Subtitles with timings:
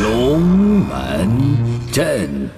[0.00, 1.28] 龙门
[1.92, 2.48] 阵。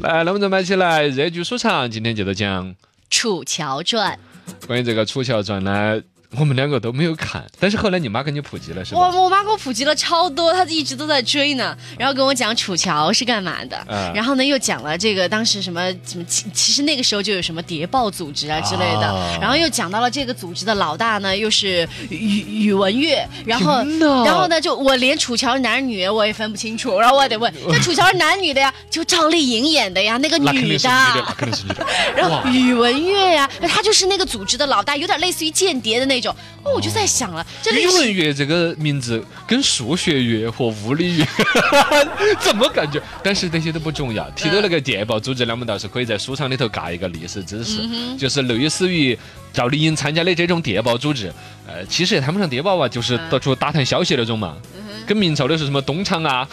[0.00, 2.66] 来，龙门阵摆起来热剧收藏，今天接着讲
[3.10, 4.18] 《楚乔传
[4.66, 6.00] 关于这个《楚乔传》呢，
[6.38, 9.10] 我们两个都没有看，但是后来你妈给你普及了，是》，吧？
[9.16, 23.82] 我我妈给我普及了超多，她一直都在追呢，然后跟我讲楚乔是干嘛的，嗯然后呢又讲了这个当时什么什么，其其实那个时候就有什么谍报组织啊之类的，啊然后又讲到了这个组织的老大呢又是宇宇文玥，然后
[24.24, 28.72] 然后呢就我连楚乔是男女我也分不清楚，然后我还得问， 那楚乔是男女的呀？
[28.88, 30.90] 就赵丽颖演的呀，那个女的。
[32.16, 36.34] 然后宇文玥呀、他就是那个组织的老大，有点类似于间谍的那种。
[36.62, 41.26] 哦，我就在想了，这历宇文月这个名字跟数学月和物理月
[42.40, 43.00] 怎么感觉？
[43.22, 44.28] 但是那些都不重要。
[44.30, 47.80] 提到那个电报组织呢，我们倒是可以在书上里头嘎一个历史知识，
[48.18, 49.18] 就是类似于
[49.52, 51.32] 赵丽颖参加的这种电报组织。
[51.66, 54.56] 呃，其实也谈不上电报吧，就是到处打探消息那种嘛。
[55.06, 56.46] 跟明朝的是什么东厂啊？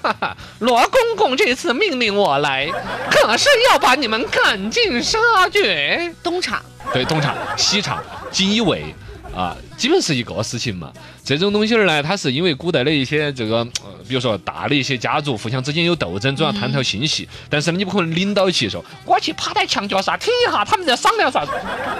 [0.60, 2.66] 罗公公这次命令我来，
[3.10, 5.18] 可是要把你们赶尽杀
[5.52, 6.14] 绝。
[6.22, 8.94] 东厂，对，东厂、西厂、锦衣卫
[9.34, 10.90] 啊，基本是一个事情嘛。
[11.22, 17.28] 这种东西儿呢，它是因为古代的一些这个，呃，比如说大的一些家族互相之间有斗争，总要探讨信息。
[17.50, 21.50] 但是呢，你不可能领导起说，我去趴在墙角上听一下他们在商量啥子，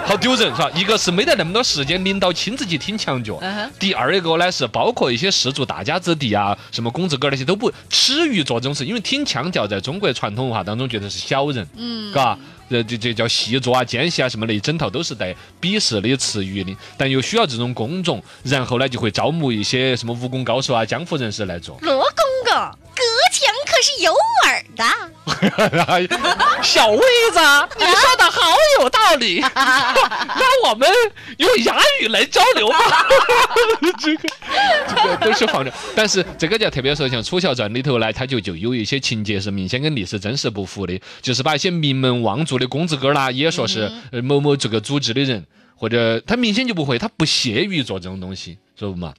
[0.03, 0.71] 好丢人是吧？
[0.73, 3.37] 一个是没得那么多时间，领导亲自去听墙角。
[3.43, 12.35] 嗯第二一个呢是包括一些氏族大家子弟啊，什么公子哥儿那些都不耻于做这种事，因为听腔调在中国传统文化当中觉得是小人，嗯，嘎。
[12.69, 21.77] 这这这叫细作啊、奸细啊什么的，一整套都是带鄙视的词语的，但又需要这种工种，然后呢就会招募一些什么武功高手啊、江湖人士来做。
[21.81, 22.05] 罗公
[22.45, 23.03] 公，隔
[23.33, 24.13] 墙可是有
[24.45, 24.83] 耳的。
[26.61, 26.97] 小薇
[27.31, 27.39] 子，
[27.77, 28.41] 你说的好
[28.78, 28.78] 有道
[29.19, 30.89] 理，那我们
[31.37, 32.77] 用哑语来交流吧。
[33.99, 34.29] 这个
[34.87, 45.45] 这个都是放着，但是这个就特别说，像《楚乔传》里头呢，它就就有一些情节是明显跟历史真实不符的，就是把一些名门望族的公子哥儿啦，也说是呃某某这个组织的人，
[45.75, 49.13] 或者他明显就不会，他不屑于做这种东西，说不嘛？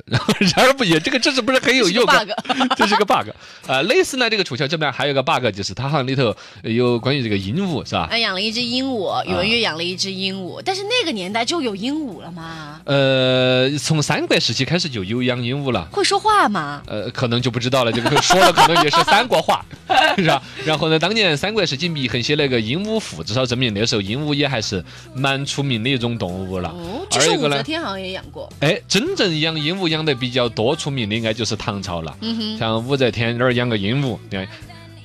[0.06, 3.28] 然后然而不也，这个这是不是很有用啊这是个 bug 这是个 bug。
[3.66, 8.08] 呃，类似呢，这个楚乔这边还有个 bug，就是他好像里头有关于这个鹦鹉，是吧？
[8.10, 12.80] 啊，养了一只鹦鹉，宇文玥养了一只鹦鹉，但是那个年代就有鹦鹉了吗？
[12.84, 15.88] 呃，从三国时期开始就有养鹦鹉了。
[15.92, 16.82] 会说话吗？
[16.86, 19.64] 呃，可能就不知道了，这个说了可能也是三国话，
[20.16, 20.42] 是吧？
[20.64, 26.68] 然后呢，当年三国时期祢衡写那个《鹦鹉赋》，至少证明那时候鹦鹉也还是蛮出名的一种动物了。
[26.70, 28.52] 哦，其实武则天好像也养过。
[28.60, 32.16] 哎，真正养鹦鹉养得比较多出名的，应该就是唐朝了。
[32.20, 34.48] 嗯哼，像武则天那儿养个鹦鹉，对，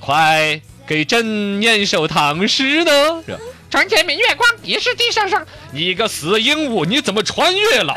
[0.00, 3.22] 快给朕念首唐诗呢。
[3.24, 3.38] 是吧
[3.72, 5.42] 床前明月光，疑是地上霜。
[5.72, 7.94] 你个死鹦鹉，你怎么穿越了？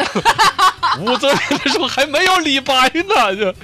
[1.02, 3.56] 武则天的时候还没有李白呢，这，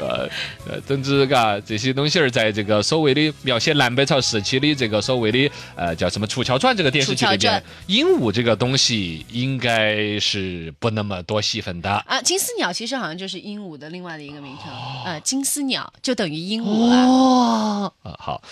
[0.00, 0.26] 呃
[0.66, 11.90] 呃，总之嘎，这些东西儿在这个所谓的描写南北朝时期的这个所谓的呃叫什么《楚乔传》这个电视剧里边楚乔传，鹦鹉这个东西应该是不那么多戏份的。
[11.90, 14.72] 啊，金丝鸟其实好像就是鹦鹉的另外的一个名称，
[15.04, 16.96] 呃，金丝鸟就等于鹦鹉了。
[17.04, 18.42] 哦，啊好。